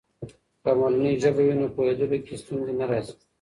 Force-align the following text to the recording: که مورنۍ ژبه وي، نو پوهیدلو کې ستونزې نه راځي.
که 0.63 0.71
مورنۍ 0.79 1.13
ژبه 1.21 1.41
وي، 1.45 1.55
نو 1.61 1.67
پوهیدلو 1.75 2.17
کې 2.25 2.33
ستونزې 2.41 2.73
نه 2.79 2.85
راځي. 2.89 3.15